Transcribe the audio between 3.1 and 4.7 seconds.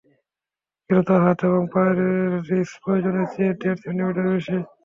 চেয়ে দেড় সেন্টিমিটার বেশি।